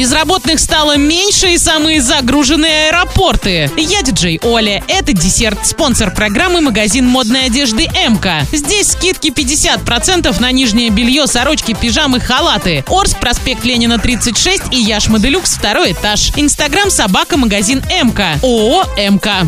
Безработных 0.00 0.60
стало 0.60 0.96
меньше 0.96 1.50
и 1.52 1.58
самые 1.58 2.00
загруженные 2.00 2.88
аэропорты. 2.88 3.70
Я 3.76 4.00
диджей 4.00 4.40
Оля. 4.42 4.82
Это 4.88 5.12
десерт. 5.12 5.66
Спонсор 5.66 6.10
программы 6.14 6.62
магазин 6.62 7.06
модной 7.06 7.44
одежды 7.44 7.82
МК. 7.82 8.46
Здесь 8.50 8.92
скидки 8.92 9.28
50% 9.28 10.40
на 10.40 10.52
нижнее 10.52 10.88
белье, 10.88 11.26
сорочки, 11.26 11.76
пижамы, 11.78 12.18
халаты. 12.18 12.82
Орс, 12.88 13.12
проспект 13.12 13.62
Ленина 13.66 13.98
36 13.98 14.62
и 14.70 14.80
Яш 14.80 15.08
Моделюкс, 15.08 15.52
второй 15.52 15.92
этаж. 15.92 16.32
Инстаграм 16.34 16.88
собака 16.88 17.36
магазин 17.36 17.84
МК. 18.02 18.38
ООО 18.42 18.84
МК. 18.96 19.42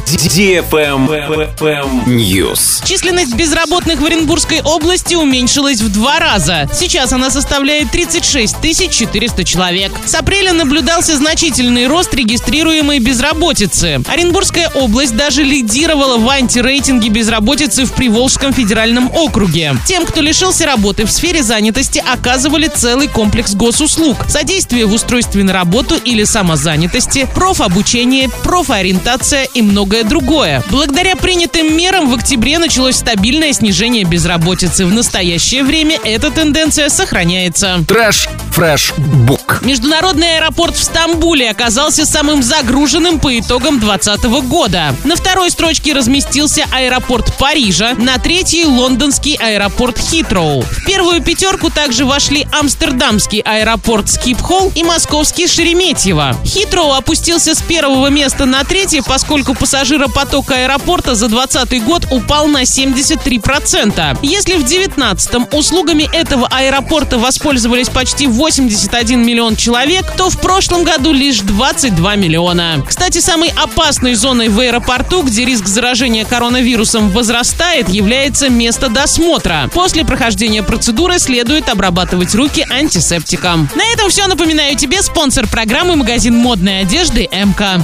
News. 2.04 2.86
Численность 2.86 3.34
безработных 3.34 4.02
в 4.02 4.04
Оренбургской 4.04 4.60
области 4.60 5.14
уменьшилась 5.14 5.80
в 5.80 5.90
два 5.90 6.18
раза. 6.18 6.68
Сейчас 6.74 7.14
она 7.14 7.30
составляет 7.30 7.90
36 7.90 8.56
400 8.90 9.44
человек. 9.44 9.92
С 10.04 10.14
апреля 10.14 10.41
наблюдался 10.50 11.16
значительный 11.16 11.86
рост 11.86 12.12
регистрируемой 12.14 12.98
безработицы. 12.98 14.02
Оренбургская 14.08 14.68
область 14.70 15.14
даже 15.14 15.42
лидировала 15.42 16.18
в 16.18 16.28
антирейтинге 16.28 17.08
безработицы 17.08 17.84
в 17.84 17.92
Приволжском 17.92 18.52
федеральном 18.52 19.10
округе. 19.14 19.76
Тем, 19.86 20.04
кто 20.04 20.20
лишился 20.20 20.66
работы 20.66 21.06
в 21.06 21.12
сфере 21.12 21.42
занятости, 21.42 22.02
оказывали 22.04 22.66
целый 22.66 23.08
комплекс 23.08 23.54
госуслуг. 23.54 24.16
Содействие 24.28 24.86
в 24.86 24.92
устройстве 24.92 25.44
на 25.44 25.52
работу 25.52 25.94
или 26.04 26.24
самозанятости, 26.24 27.28
профобучение, 27.34 28.28
профориентация 28.42 29.44
и 29.54 29.62
многое 29.62 30.02
другое. 30.02 30.64
Благодаря 30.70 31.14
принятым 31.14 31.76
мерам 31.76 32.10
в 32.10 32.14
октябре 32.14 32.58
началось 32.58 32.96
стабильное 32.96 33.52
снижение 33.52 34.04
безработицы. 34.04 34.86
В 34.86 34.92
настоящее 34.92 35.62
время 35.62 35.98
эта 36.02 36.30
тенденция 36.30 36.88
сохраняется. 36.88 37.84
Trash 37.86 38.28
Fresh 38.52 38.92
Book. 38.98 39.62
Международный 39.62 40.36
аэропорт 40.36 40.76
в 40.76 40.82
Стамбуле 40.82 41.50
оказался 41.50 42.04
самым 42.04 42.42
загруженным 42.42 43.18
по 43.18 43.38
итогам 43.38 43.80
2020 43.80 44.24
года. 44.48 44.94
На 45.04 45.16
второй 45.16 45.50
строчке 45.50 45.94
разместился 45.94 46.66
аэропорт 46.70 47.34
Парижа, 47.38 47.94
на 47.96 48.18
третьей— 48.18 48.64
лондонский 48.66 49.36
аэропорт 49.36 49.98
Хитроу. 49.98 50.62
В 50.62 50.84
первую 50.84 51.22
пятерку 51.22 51.70
также 51.70 52.04
вошли 52.04 52.46
амстердамский 52.52 53.40
аэропорт 53.40 54.10
Скипхолл 54.10 54.70
и 54.74 54.84
московский 54.84 55.46
Шереметьево. 55.46 56.36
Хитроу 56.44 56.92
опустился 56.92 57.54
с 57.54 57.62
первого 57.62 58.08
места 58.08 58.44
на 58.44 58.64
третье, 58.64 59.02
поскольку 59.02 59.54
пассажиропоток 59.54 60.50
аэропорта 60.50 61.14
за 61.14 61.28
2020 61.28 61.84
год 61.84 62.06
упал 62.10 62.48
на 62.48 62.62
73%. 62.64 64.18
Если 64.22 64.54
в 64.54 64.64
2019 64.64 65.54
услугами 65.54 66.08
этого 66.12 66.46
аэропорта 66.48 67.18
воспользовались 67.18 67.88
почти 67.88 68.26
81 68.42 69.24
миллион 69.24 69.54
человек, 69.54 70.04
то 70.16 70.28
в 70.28 70.36
прошлом 70.40 70.82
году 70.82 71.12
лишь 71.12 71.38
22 71.38 72.16
миллиона. 72.16 72.84
Кстати, 72.84 73.20
самой 73.20 73.50
опасной 73.50 74.14
зоной 74.14 74.48
в 74.48 74.58
аэропорту, 74.58 75.22
где 75.22 75.44
риск 75.44 75.68
заражения 75.68 76.24
коронавирусом 76.24 77.10
возрастает, 77.10 77.88
является 77.88 78.48
место 78.48 78.88
досмотра. 78.88 79.70
После 79.72 80.04
прохождения 80.04 80.64
процедуры 80.64 81.20
следует 81.20 81.68
обрабатывать 81.68 82.34
руки 82.34 82.66
антисептиком. 82.68 83.70
На 83.76 83.84
этом 83.92 84.10
все. 84.10 84.26
Напоминаю 84.26 84.76
тебе 84.76 85.02
спонсор 85.02 85.46
программы 85.46 85.94
магазин 85.94 86.34
модной 86.34 86.80
одежды 86.80 87.28
МК. 87.30 87.80